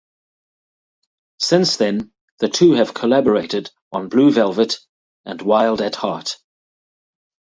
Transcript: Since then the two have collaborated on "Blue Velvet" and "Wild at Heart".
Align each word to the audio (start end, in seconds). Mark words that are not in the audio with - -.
Since 1.37 1.77
then 1.77 2.11
the 2.39 2.49
two 2.49 2.71
have 2.71 2.91
collaborated 2.95 3.69
on 3.91 4.09
"Blue 4.09 4.31
Velvet" 4.31 4.79
and 5.25 5.39
"Wild 5.43 5.79
at 5.79 5.93
Heart". 5.95 6.37